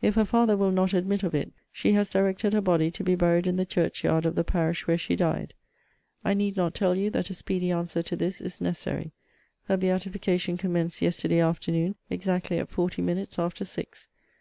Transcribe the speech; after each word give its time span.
If 0.00 0.14
her 0.14 0.24
father 0.24 0.56
will 0.56 0.70
not 0.70 0.94
admit 0.94 1.24
of 1.24 1.34
it, 1.34 1.50
she 1.72 1.90
has 1.94 2.08
directed 2.08 2.52
her 2.52 2.60
body 2.60 2.88
to 2.92 3.02
be 3.02 3.16
buried 3.16 3.48
in 3.48 3.56
the 3.56 3.66
church 3.66 4.04
yard 4.04 4.24
of 4.24 4.36
the 4.36 4.44
parish 4.44 4.86
where 4.86 4.96
she 4.96 5.16
died. 5.16 5.54
I 6.24 6.34
need 6.34 6.56
not 6.56 6.72
tell 6.72 6.96
you, 6.96 7.10
that 7.10 7.30
a 7.30 7.34
speedy 7.34 7.72
answer 7.72 8.00
to 8.00 8.14
this 8.14 8.40
is 8.40 8.60
necessary. 8.60 9.10
Her 9.64 9.76
beatification 9.76 10.56
commenced 10.56 11.02
yesterday 11.02 11.40
afternoon, 11.40 11.96
exactly 12.10 12.60
at 12.60 12.68
forty 12.68 13.02
minutes 13.02 13.40
after 13.40 13.64
six. 13.64 14.06